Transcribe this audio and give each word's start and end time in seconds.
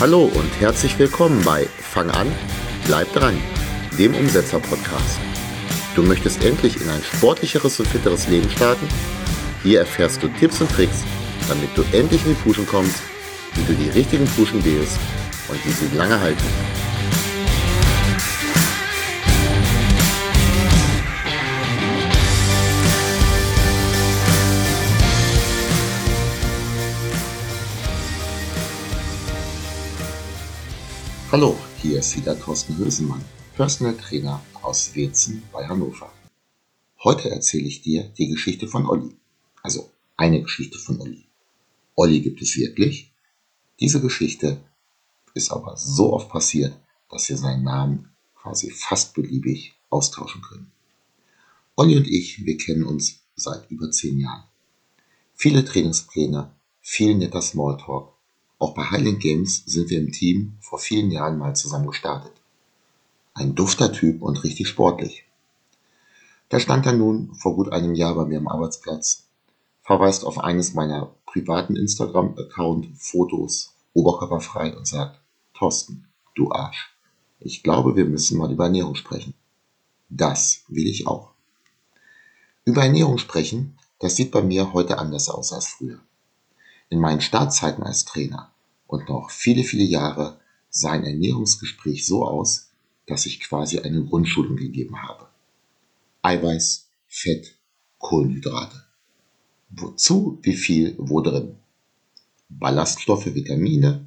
Hallo 0.00 0.24
und 0.24 0.60
herzlich 0.60 0.98
willkommen 0.98 1.40
bei 1.44 1.66
Fang 1.78 2.10
an, 2.10 2.26
bleib 2.84 3.12
dran, 3.12 3.40
dem 3.96 4.12
Umsetzer-Podcast. 4.12 5.20
Du 5.94 6.02
möchtest 6.02 6.44
endlich 6.44 6.80
in 6.80 6.88
ein 6.88 7.00
sportlicheres 7.00 7.78
und 7.78 7.86
fitteres 7.86 8.26
Leben 8.26 8.50
starten? 8.50 8.88
Hier 9.62 9.78
erfährst 9.78 10.20
du 10.20 10.28
Tipps 10.28 10.60
und 10.60 10.70
Tricks, 10.72 11.04
damit 11.48 11.70
du 11.76 11.82
endlich 11.96 12.26
in 12.26 12.34
die 12.34 12.42
Puschen 12.42 12.66
kommst, 12.66 13.02
wie 13.54 13.72
du 13.72 13.72
die 13.72 13.90
richtigen 13.90 14.26
Puschen 14.26 14.64
wählst 14.64 14.98
und 15.48 15.64
wie 15.64 15.70
sie 15.70 15.96
lange 15.96 16.18
halten. 16.18 16.44
Hallo, 31.36 31.58
hier 31.82 31.98
ist 31.98 32.16
wieder 32.16 32.38
Thorsten 32.38 32.76
Hösemann, 32.78 33.20
Personal 33.56 33.96
Trainer 33.96 34.40
aus 34.62 34.94
Wetzen 34.94 35.42
bei 35.50 35.66
Hannover. 35.66 36.12
Heute 37.02 37.28
erzähle 37.28 37.66
ich 37.66 37.82
dir 37.82 38.04
die 38.16 38.28
Geschichte 38.28 38.68
von 38.68 38.86
Olli. 38.86 39.16
Also 39.60 39.90
eine 40.16 40.40
Geschichte 40.40 40.78
von 40.78 41.00
Olli. 41.00 41.24
Olli 41.96 42.20
gibt 42.20 42.40
es 42.40 42.56
wirklich. 42.56 43.10
Diese 43.80 44.00
Geschichte 44.00 44.60
ist 45.34 45.50
aber 45.50 45.76
so 45.76 46.12
oft 46.12 46.28
passiert, 46.28 46.78
dass 47.10 47.28
wir 47.28 47.36
seinen 47.36 47.64
Namen 47.64 48.10
quasi 48.36 48.70
fast 48.70 49.12
beliebig 49.14 49.74
austauschen 49.90 50.40
können. 50.40 50.70
Olli 51.74 51.96
und 51.96 52.06
ich, 52.06 52.46
wir 52.46 52.56
kennen 52.58 52.84
uns 52.84 53.18
seit 53.34 53.68
über 53.72 53.90
zehn 53.90 54.20
Jahren. 54.20 54.44
Viele 55.34 55.64
Trainingspläne, 55.64 56.54
viel 56.80 57.16
netter 57.16 57.42
Smalltalk 57.42 58.13
auch 58.58 58.74
bei 58.74 58.84
Highland 58.84 59.20
Games 59.20 59.64
sind 59.66 59.90
wir 59.90 59.98
im 59.98 60.12
Team 60.12 60.54
vor 60.60 60.78
vielen 60.78 61.10
Jahren 61.10 61.38
mal 61.38 61.54
zusammen 61.54 61.86
gestartet. 61.86 62.32
Ein 63.34 63.54
dufter 63.54 63.92
Typ 63.92 64.22
und 64.22 64.44
richtig 64.44 64.68
sportlich. 64.68 65.24
Da 66.48 66.60
stand 66.60 66.86
er 66.86 66.92
nun 66.92 67.34
vor 67.34 67.56
gut 67.56 67.72
einem 67.72 67.94
Jahr 67.94 68.14
bei 68.14 68.24
mir 68.24 68.38
am 68.38 68.48
Arbeitsplatz, 68.48 69.26
verweist 69.82 70.24
auf 70.24 70.38
eines 70.38 70.74
meiner 70.74 71.14
privaten 71.26 71.74
Instagram-Account 71.74 72.88
Fotos 72.96 73.74
oberkörperfrei 73.92 74.76
und 74.76 74.86
sagt, 74.86 75.20
Thorsten, 75.54 76.06
du 76.34 76.52
Arsch. 76.52 76.94
Ich 77.40 77.62
glaube, 77.62 77.96
wir 77.96 78.04
müssen 78.04 78.38
mal 78.38 78.52
über 78.52 78.64
Ernährung 78.64 78.94
sprechen. 78.94 79.34
Das 80.08 80.64
will 80.68 80.86
ich 80.86 81.06
auch. 81.06 81.30
Über 82.64 82.84
Ernährung 82.84 83.18
sprechen, 83.18 83.76
das 83.98 84.16
sieht 84.16 84.30
bei 84.30 84.42
mir 84.42 84.72
heute 84.72 84.98
anders 84.98 85.28
aus 85.28 85.52
als 85.52 85.66
früher. 85.66 86.00
In 86.94 87.00
meinen 87.00 87.20
Startzeiten 87.20 87.82
als 87.82 88.04
Trainer 88.04 88.52
und 88.86 89.08
noch 89.08 89.28
viele, 89.28 89.64
viele 89.64 89.82
Jahre 89.82 90.38
sah 90.70 90.92
ein 90.92 91.02
Ernährungsgespräch 91.02 92.06
so 92.06 92.24
aus, 92.24 92.70
dass 93.08 93.26
ich 93.26 93.40
quasi 93.40 93.80
eine 93.80 94.04
Grundschulung 94.04 94.54
gegeben 94.54 95.02
habe. 95.02 95.26
Eiweiß, 96.22 96.88
Fett, 97.08 97.56
Kohlenhydrate. 97.98 98.84
Wozu, 99.70 100.38
wie 100.42 100.54
viel, 100.54 100.94
wo 100.96 101.20
drin. 101.20 101.56
Ballaststoffe, 102.48 103.34
Vitamine, 103.34 104.06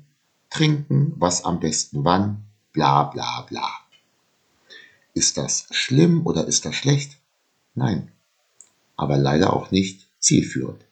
trinken, 0.50 1.12
was 1.18 1.44
am 1.44 1.60
besten 1.60 2.06
wann, 2.06 2.46
bla 2.72 3.04
bla 3.04 3.42
bla. 3.42 3.70
Ist 5.14 5.36
das 5.36 5.68
schlimm 5.72 6.26
oder 6.26 6.48
ist 6.48 6.64
das 6.64 6.76
schlecht? 6.76 7.18
Nein. 7.76 8.14
Aber 8.96 9.18
leider 9.18 9.52
auch 9.52 9.72
nicht 9.72 10.08
zielführend. 10.20 10.87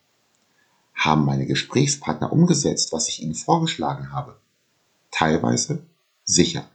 Haben 0.96 1.26
meine 1.26 1.46
Gesprächspartner 1.46 2.32
umgesetzt, 2.32 2.92
was 2.92 3.08
ich 3.08 3.22
ihnen 3.22 3.34
vorgeschlagen 3.34 4.12
habe? 4.12 4.40
Teilweise 5.10 5.84
sicher. 6.24 6.68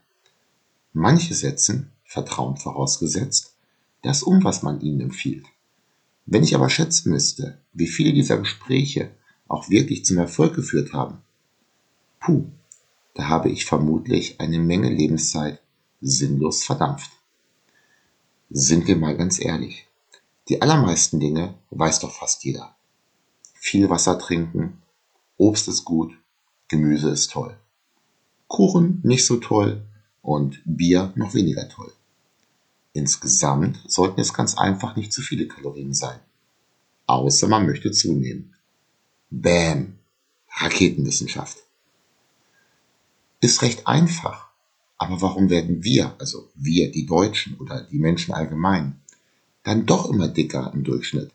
Manche 0.92 1.34
setzen, 1.34 1.90
Vertrauen 2.04 2.56
vorausgesetzt, 2.56 3.56
das 4.02 4.22
um, 4.22 4.44
was 4.44 4.62
man 4.62 4.80
ihnen 4.80 5.00
empfiehlt. 5.00 5.44
Wenn 6.24 6.44
ich 6.44 6.54
aber 6.54 6.70
schätzen 6.70 7.10
müsste, 7.10 7.58
wie 7.72 7.88
viele 7.88 8.12
dieser 8.12 8.38
Gespräche 8.38 9.10
auch 9.48 9.68
wirklich 9.68 10.04
zum 10.04 10.18
Erfolg 10.18 10.54
geführt 10.54 10.92
haben, 10.92 11.18
puh, 12.20 12.46
da 13.14 13.28
habe 13.28 13.50
ich 13.50 13.66
vermutlich 13.66 14.40
eine 14.40 14.60
Menge 14.60 14.88
Lebenszeit 14.88 15.60
sinnlos 16.00 16.62
verdampft. 16.62 17.10
Sind 18.50 18.86
wir 18.86 18.96
mal 18.96 19.16
ganz 19.16 19.40
ehrlich, 19.40 19.88
die 20.48 20.62
allermeisten 20.62 21.18
Dinge 21.18 21.54
weiß 21.70 21.98
doch 22.00 22.12
fast 22.12 22.44
jeder 22.44 22.74
viel 23.62 23.88
Wasser 23.88 24.18
trinken, 24.18 24.82
Obst 25.36 25.68
ist 25.68 25.84
gut, 25.84 26.12
Gemüse 26.66 27.10
ist 27.10 27.30
toll. 27.30 27.56
Kuchen 28.48 29.00
nicht 29.04 29.24
so 29.24 29.36
toll 29.36 29.82
und 30.20 30.60
Bier 30.64 31.12
noch 31.14 31.32
weniger 31.32 31.68
toll. 31.68 31.92
Insgesamt 32.92 33.78
sollten 33.86 34.20
es 34.20 34.34
ganz 34.34 34.58
einfach 34.58 34.96
nicht 34.96 35.12
zu 35.12 35.22
viele 35.22 35.46
Kalorien 35.46 35.94
sein. 35.94 36.18
Außer 37.06 37.46
man 37.46 37.64
möchte 37.64 37.92
zunehmen. 37.92 38.52
Bäm! 39.30 39.94
Raketenwissenschaft. 40.56 41.58
Ist 43.40 43.62
recht 43.62 43.86
einfach. 43.86 44.48
Aber 44.98 45.22
warum 45.22 45.50
werden 45.50 45.84
wir, 45.84 46.16
also 46.18 46.50
wir, 46.56 46.90
die 46.90 47.06
Deutschen 47.06 47.56
oder 47.58 47.84
die 47.84 47.98
Menschen 47.98 48.34
allgemein, 48.34 49.00
dann 49.62 49.86
doch 49.86 50.10
immer 50.10 50.26
dicker 50.26 50.72
im 50.74 50.82
Durchschnitt? 50.82 51.30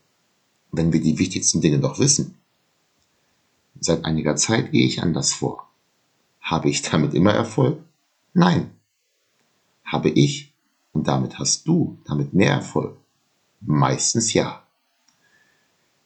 Wenn 0.72 0.94
wir 0.94 1.02
die 1.02 1.18
wichtigsten 1.18 1.62
Dinge 1.62 1.80
doch 1.80 2.00
wissen? 2.00 2.36
Seit 3.80 4.06
einiger 4.06 4.36
Zeit 4.36 4.72
gehe 4.72 4.86
ich 4.86 5.02
anders 5.02 5.34
vor. 5.34 5.68
Habe 6.42 6.70
ich 6.70 6.82
damit 6.82 7.14
immer 7.14 7.34
Erfolg? 7.34 7.80
Nein. 8.34 8.72
Habe 9.84 10.10
ich, 10.10 10.54
und 10.94 11.08
damit 11.08 11.40
hast 11.40 11.68
du, 11.68 11.98
damit 12.06 12.34
mehr 12.34 12.52
Erfolg? 12.52 12.98
Meistens 13.62 14.34
ja. 14.34 14.64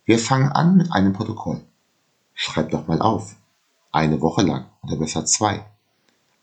Wir 0.06 0.20
fangen 0.20 0.50
an 0.50 0.78
mit 0.78 0.92
einem 0.92 1.14
Protokoll. 1.14 1.62
Schreib 2.34 2.72
doch 2.72 2.88
mal 2.88 3.02
auf. 3.02 3.36
Eine 3.92 4.22
Woche 4.22 4.42
lang 4.42 4.66
oder 4.82 4.96
besser 4.96 5.26
zwei. 5.26 5.66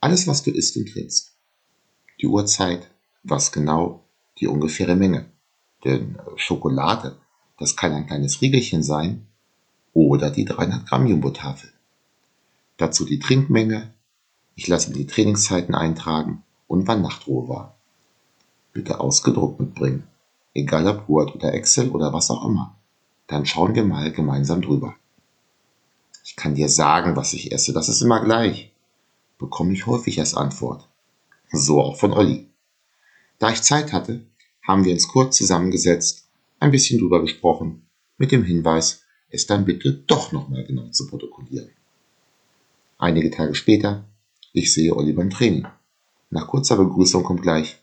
Alles, 0.01 0.27
was 0.27 0.43
du 0.43 0.51
isst 0.51 0.77
und 0.77 0.89
trinkst. 0.89 1.35
Die 2.21 2.27
Uhrzeit, 2.27 2.89
was 3.23 3.53
genau, 3.53 4.05
die 4.39 4.47
ungefähre 4.47 4.97
Menge. 4.97 5.27
Denn 5.85 6.19
Schokolade 6.37 7.17
das 7.59 7.77
kann 7.77 7.93
ein 7.93 8.07
kleines 8.07 8.41
Riegelchen 8.41 8.83
sein 8.83 9.27
oder 9.93 10.31
die 10.31 10.45
300 10.45 10.87
Gramm 10.87 11.07
Jumbo-Tafel. 11.07 11.71
Dazu 12.77 13.05
die 13.05 13.19
Trinkmenge. 13.19 13.93
Ich 14.55 14.69
lasse 14.69 14.91
mir 14.91 14.97
die 14.97 15.07
Trainingszeiten 15.07 15.75
eintragen 15.75 16.45
und 16.69 16.87
wann 16.87 17.03
Nachtruhe 17.03 17.49
war. 17.49 17.77
Bitte 18.73 19.01
ausgedruckt 19.01 19.61
mitbringen. 19.61 20.05
Egal 20.55 20.87
ob 20.87 21.09
Word 21.09 21.35
oder 21.35 21.53
Excel 21.53 21.91
oder 21.91 22.13
was 22.13 22.31
auch 22.31 22.45
immer. 22.45 22.77
Dann 23.27 23.45
schauen 23.45 23.75
wir 23.75 23.85
mal 23.85 24.13
gemeinsam 24.13 24.63
drüber. 24.63 24.95
Ich 26.25 26.37
kann 26.37 26.55
dir 26.55 26.69
sagen, 26.69 27.17
was 27.17 27.33
ich 27.33 27.53
esse, 27.53 27.73
das 27.73 27.89
ist 27.89 28.03
immer 28.03 28.23
gleich. 28.23 28.73
Bekomme 29.39 29.73
ich 29.73 29.87
häufig 29.87 30.21
als 30.21 30.35
Antwort. 30.35 30.89
So 31.51 31.81
auch 31.81 31.97
von 31.97 32.13
Olli. 32.13 32.47
Da 33.39 33.51
ich 33.51 33.63
Zeit 33.63 33.93
hatte, 33.93 34.25
haben 34.67 34.85
wir 34.85 34.93
uns 34.93 35.09
kurz 35.09 35.37
zusammengesetzt 35.37 36.28
ein 36.61 36.71
bisschen 36.71 36.99
drüber 36.99 37.21
gesprochen, 37.21 37.87
mit 38.17 38.33
dem 38.33 38.45
Hinweis, 38.45 39.03
es 39.31 39.47
dann 39.47 39.65
bitte 39.65 39.93
doch 39.93 40.33
nochmal 40.33 40.65
genau 40.65 40.89
zu 40.89 41.07
protokollieren. 41.07 41.71
Einige 42.99 43.31
Tage 43.31 43.55
später, 43.55 44.05
ich 44.53 44.73
sehe 44.73 44.97
Olli 44.97 45.13
beim 45.13 45.31
Training. 45.31 45.67
Nach 46.31 46.49
kurzer 46.49 46.77
Begrüßung 46.77 47.23
kommt 47.23 47.43
gleich. 47.43 47.79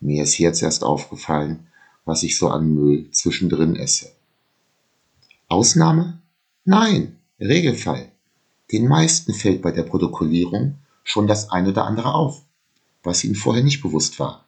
Mir 0.00 0.24
ist 0.24 0.38
jetzt 0.38 0.62
erst 0.62 0.82
aufgefallen, 0.82 1.66
was 2.04 2.22
ich 2.22 2.36
so 2.36 2.48
an 2.48 2.74
Müll 2.74 3.10
zwischendrin 3.12 3.76
esse. 3.76 4.12
Ausnahme? 5.48 6.20
Nein, 6.64 7.18
Regelfall. 7.38 8.10
Den 8.72 8.88
meisten 8.88 9.32
fällt 9.32 9.62
bei 9.62 9.70
der 9.70 9.84
Protokollierung 9.84 10.76
schon 11.04 11.28
das 11.28 11.50
ein 11.50 11.68
oder 11.68 11.84
andere 11.84 12.14
auf, 12.14 12.42
was 13.02 13.22
ihnen 13.22 13.36
vorher 13.36 13.62
nicht 13.62 13.80
bewusst 13.80 14.18
war. 14.18 14.44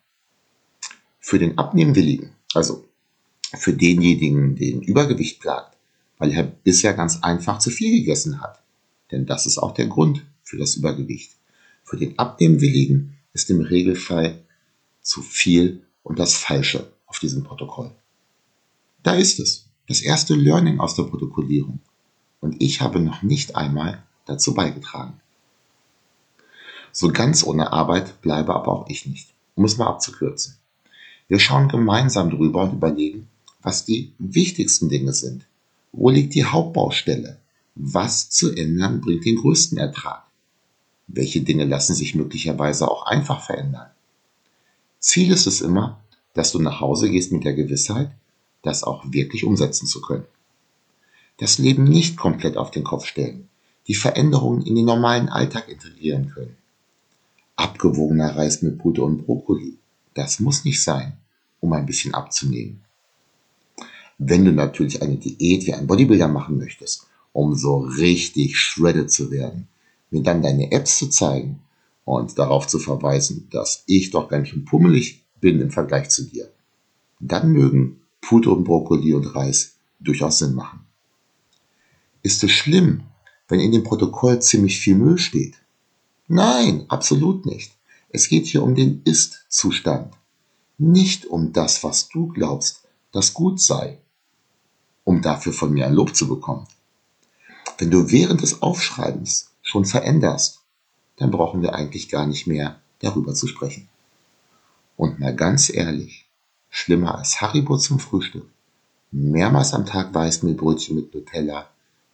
Für 1.21 1.39
den 1.39 1.57
Abnehmwilligen, 1.57 2.33
also 2.55 2.88
für 3.57 3.73
denjenigen, 3.73 4.57
den 4.57 4.83
Übergewicht 4.83 5.41
plagt, 5.41 5.77
weil 6.19 6.33
er 6.33 6.43
bisher 6.43 6.95
ganz 6.95 7.23
einfach 7.23 7.59
zu 7.59 7.71
viel 7.71 7.99
gegessen 8.01 8.41
hat. 8.41 8.63
Denn 9.11 9.27
das 9.27 9.47
ist 9.47 9.59
auch 9.59 9.73
der 9.73 9.87
Grund 9.87 10.25
für 10.43 10.59
das 10.59 10.77
Übergewicht. 10.77 11.33
Für 11.85 11.97
den 11.97 12.19
Abnehmwilligen 12.19 13.15
ist 13.33 13.51
im 13.51 13.61
Regelfall 13.61 14.43
zu 15.01 15.23
viel 15.23 15.83
und 16.03 16.19
das 16.19 16.35
Falsche 16.35 16.93
auf 17.07 17.19
diesem 17.19 17.45
Protokoll. 17.45 17.91
Da 19.03 19.15
ist 19.15 19.41
es, 19.41 19.69
das 19.87 20.03
erste 20.03 20.35
Learning 20.35 20.81
aus 20.81 20.95
der 20.95 21.05
Protokollierung. 21.05 21.81
Und 22.41 22.61
ich 22.61 22.81
habe 22.83 23.01
noch 23.01 23.23
nicht 23.23 23.57
einmal 23.57 24.03
dazu 24.27 24.55
beigetragen. 24.55 25.21
So 26.93 27.11
ganz 27.11 27.45
ohne 27.45 27.73
Arbeit 27.73 28.21
bleibe 28.21 28.55
aber 28.55 28.73
auch 28.73 28.89
ich 28.89 29.07
nicht, 29.07 29.33
um 29.55 29.65
es 29.65 29.79
mal 29.79 29.87
abzukürzen. 29.87 30.57
Wir 31.29 31.39
schauen 31.39 31.69
gemeinsam 31.69 32.31
drüber 32.31 32.63
und 32.63 32.75
überlegen, 32.75 33.29
was 33.63 33.85
die 33.85 34.13
wichtigsten 34.19 34.89
Dinge 34.89 35.13
sind. 35.13 35.47
Wo 35.93 36.11
liegt 36.11 36.35
die 36.35 36.45
Hauptbaustelle? 36.45 37.39
Was 37.75 38.31
zu 38.31 38.53
ändern 38.53 39.01
bringt 39.01 39.25
den 39.25 39.37
größten 39.37 39.79
Ertrag? 39.79 40.25
Welche 41.07 41.41
Dinge 41.41 41.65
lassen 41.65 41.95
sich 41.95 42.15
möglicherweise 42.15 42.91
auch 42.91 43.07
einfach 43.07 43.43
verändern? 43.43 43.91
Ziel 44.99 45.33
ist 45.33 45.47
es 45.47 45.61
immer, 45.61 46.01
dass 46.35 46.53
du 46.53 46.59
nach 46.59 46.81
Hause 46.81 47.11
gehst 47.11 47.33
mit 47.33 47.45
der 47.45 47.55
Gewissheit, 47.55 48.11
das 48.63 48.85
auch 48.85 49.05
wirklich 49.13 49.45
umsetzen 49.45 49.87
zu 49.87 50.01
können. 50.01 50.27
Das 51.39 51.59
Leben 51.59 51.85
nicht 51.85 52.17
komplett 52.17 52.57
auf 52.57 52.71
den 52.71 52.85
Kopf 52.85 53.07
stellen, 53.07 53.49
die 53.87 53.95
Veränderungen 53.95 54.63
in 54.67 54.75
den 54.75 54.85
normalen 54.85 55.29
Alltag 55.29 55.69
integrieren 55.69 56.31
können. 56.31 56.57
Abgewogener 57.57 58.37
Reis 58.37 58.61
mit 58.63 58.79
Pute 58.79 59.03
und 59.03 59.25
Brokkoli, 59.25 59.79
das 60.15 60.41
muss 60.41 60.65
nicht 60.65 60.83
sein, 60.83 61.17
um 61.61 61.73
ein 61.73 61.87
bisschen 61.87 62.13
abzunehmen. 62.13 62.85
Wenn 64.19 64.45
du 64.45 64.53
natürlich 64.53 65.01
eine 65.01 65.17
Diät 65.17 65.67
wie 65.67 65.75
ein 65.75 65.87
Bodybuilder 65.87 66.29
machen 66.29 66.59
möchtest, 66.59 67.07
um 67.33 67.55
so 67.55 67.79
richtig 67.79 68.59
shredded 68.59 69.11
zu 69.11 69.31
werden, 69.31 69.69
mir 70.11 70.23
dann 70.23 70.43
deine 70.43 70.73
Apps 70.73 70.99
zu 70.99 71.09
zeigen 71.09 71.61
und 72.05 72.39
darauf 72.39 72.67
zu 72.67 72.79
verweisen, 72.79 73.49
dass 73.51 73.85
ich 73.87 74.11
doch 74.11 74.29
ganz 74.29 74.49
schön 74.49 74.65
pummelig 74.65 75.25
bin 75.41 75.61
im 75.61 75.71
Vergleich 75.71 76.09
zu 76.09 76.25
dir, 76.25 76.51
dann 77.21 77.53
mögen 77.53 78.01
Pute 78.21 78.51
und 78.51 78.65
Brokkoli 78.65 79.15
und 79.15 79.27
Reis 79.37 79.77
durchaus 80.01 80.39
Sinn 80.39 80.55
machen. 80.55 80.81
Ist 82.23 82.43
es 82.43 82.51
schlimm, 82.51 83.03
wenn 83.47 83.61
in 83.61 83.73
dem 83.73 83.85
Protokoll 83.85 84.43
ziemlich 84.43 84.79
viel 84.79 84.97
Müll 84.97 85.19
steht? 85.19 85.55
Nein, 86.27 86.85
absolut 86.89 87.47
nicht. 87.47 87.73
Es 88.11 88.29
geht 88.29 88.47
hier 88.47 88.63
um 88.63 88.75
den 88.75 89.03
Ist-Zustand, 89.05 90.15
nicht 90.77 91.27
um 91.27 91.53
das, 91.53 91.85
was 91.85 92.09
du 92.09 92.29
glaubst, 92.29 92.83
das 93.13 93.35
gut 93.35 93.61
sei, 93.61 93.99
um 95.09 95.23
dafür 95.23 95.55
von 95.55 95.73
mir 95.73 95.87
ein 95.87 95.95
Lob 95.95 96.15
zu 96.15 96.29
bekommen. 96.29 96.67
Wenn 97.79 97.91
du 97.91 98.11
während 98.11 98.43
des 98.43 98.61
Aufschreibens 98.61 99.53
schon 99.63 99.87
veränderst, 99.87 100.61
dann 101.17 101.31
brauchen 101.31 101.63
wir 101.63 101.75
eigentlich 101.75 102.11
gar 102.11 102.27
nicht 102.27 102.47
mehr 102.47 102.79
darüber 102.99 103.33
zu 103.33 103.47
sprechen. 103.47 103.89
Und 104.99 105.19
mal 105.19 105.35
ganz 105.35 105.71
ehrlich, 105.71 106.29
schlimmer 106.69 107.17
als 107.17 107.41
Haribo 107.41 107.79
zum 107.79 108.01
Frühstück, 108.01 108.51
mehrmals 109.11 109.73
am 109.73 109.87
Tag 109.87 110.13
Weißmehlbrötchen 110.13 110.97
mit 110.97 111.15
Nutella, 111.15 111.71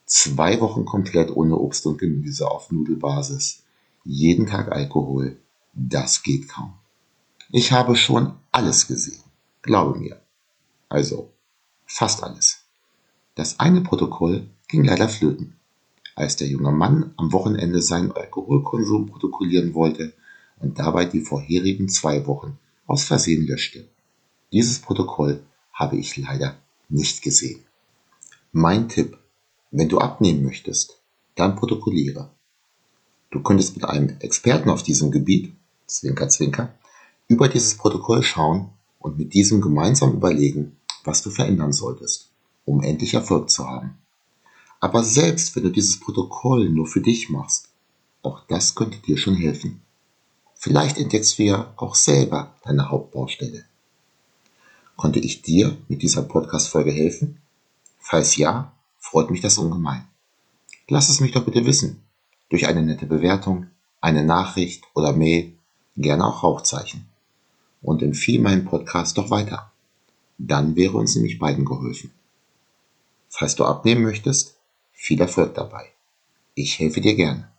zwei 0.07 0.61
Wochen 0.61 0.85
komplett 0.85 1.35
ohne 1.35 1.57
Obst 1.57 1.85
und 1.87 1.99
Gemüse 1.99 2.49
auf 2.49 2.71
Nudelbasis, 2.71 3.65
jeden 4.05 4.47
Tag 4.47 4.71
Alkohol, 4.71 5.37
das 5.73 6.23
geht 6.23 6.49
kaum. 6.49 6.75
Ich 7.51 7.73
habe 7.73 7.97
schon 7.97 8.35
alles 8.53 8.87
gesehen, 8.87 9.25
glaube 9.63 9.99
mir. 9.99 10.21
Also 10.89 11.33
fast 11.87 12.23
alles. 12.23 12.64
Das 13.35 13.59
eine 13.59 13.81
Protokoll 13.81 14.49
ging 14.69 14.85
leider 14.85 15.09
flöten. 15.09 15.57
Als 16.15 16.37
der 16.37 16.47
junge 16.47 16.71
Mann 16.71 17.13
am 17.17 17.33
Wochenende 17.33 17.83
seinen 17.83 18.13
Alkoholkonsum 18.13 19.07
protokollieren 19.07 19.75
wollte 19.75 20.13
und 20.61 20.79
dabei 20.79 21.05
die 21.05 21.21
vorherigen 21.21 21.89
zwei 21.89 22.27
Wochen 22.27 22.59
aus 22.87 23.05
Versehen 23.05 23.47
löschte. 23.47 23.89
Dieses 24.53 24.79
Protokoll 24.79 25.43
habe 25.73 25.97
ich 25.97 26.17
leider 26.17 26.57
nicht 26.89 27.23
gesehen. 27.23 27.65
Mein 28.53 28.89
Tipp, 28.89 29.19
wenn 29.73 29.89
du 29.89 29.99
abnehmen 29.99 30.45
möchtest, 30.45 31.01
dann 31.35 31.57
protokolliere. 31.57 32.31
Du 33.31 33.43
könntest 33.43 33.75
mit 33.75 33.85
einem 33.85 34.17
Experten 34.21 34.71
auf 34.71 34.85
diesem 34.85 35.11
Gebiet, 35.11 35.53
Zwinker, 35.89 36.29
Zwinker, 36.29 36.73
über 37.27 37.49
dieses 37.49 37.77
Protokoll 37.77 38.23
schauen 38.23 38.71
und 39.01 39.19
mit 39.19 39.35
diesem 39.35 39.61
gemeinsam 39.61 40.13
überlegen, 40.13 40.77
was 41.03 41.23
du 41.23 41.31
verändern 41.31 41.73
solltest, 41.73 42.31
um 42.65 42.83
endlich 42.83 43.15
Erfolg 43.15 43.51
zu 43.51 43.69
haben. 43.69 43.99
Aber 44.81 45.03
selbst 45.03 45.57
wenn 45.57 45.63
du 45.63 45.71
dieses 45.71 45.99
Protokoll 45.99 46.69
nur 46.69 46.87
für 46.87 47.01
dich 47.01 47.31
machst, 47.31 47.69
auch 48.23 48.41
das 48.49 48.75
könnte 48.75 48.99
dir 48.99 49.17
schon 49.17 49.35
helfen. 49.35 49.81
Vielleicht 50.55 50.99
entdeckst 50.99 51.39
du 51.39 51.43
ja 51.43 51.73
auch 51.77 51.95
selber 51.95 52.55
deine 52.65 52.91
Hauptbaustelle. 52.91 53.65
Konnte 54.97 55.19
ich 55.19 55.43
dir 55.43 55.77
mit 55.89 56.03
dieser 56.03 56.23
Podcast-Folge 56.23 56.91
helfen? 56.91 57.39
Falls 57.99 58.37
ja, 58.37 58.73
freut 58.99 59.31
mich 59.31 59.41
das 59.41 59.59
ungemein. 59.59 60.05
Lass 60.89 61.09
es 61.09 61.21
mich 61.21 61.33
doch 61.33 61.45
bitte 61.45 61.67
wissen. 61.67 62.03
Durch 62.49 62.67
eine 62.67 62.83
nette 62.83 63.07
Bewertung, 63.07 63.67
eine 64.01 64.25
Nachricht 64.25 64.85
oder 64.95 65.13
Mail, 65.13 65.53
gerne 65.97 66.27
auch 66.27 66.43
Rauchzeichen. 66.43 67.07
Und 67.83 68.03
empfehle 68.03 68.43
meinen 68.43 68.65
Podcast 68.65 69.19
doch 69.19 69.31
weiter. 69.31 69.73
Dann 70.39 70.77
wäre 70.77 70.97
uns 70.97 71.15
nämlich 71.15 71.39
beiden 71.39 71.65
geholfen. 71.65 72.11
Falls 73.37 73.57
du 73.57 73.65
abnehmen 73.65 74.05
möchtest, 74.05 74.61
viel 74.93 75.21
Erfolg 75.21 75.55
dabei. 75.55 75.91
Ich 76.55 76.79
helfe 76.79 77.01
dir 77.01 77.17
gerne. 77.17 77.51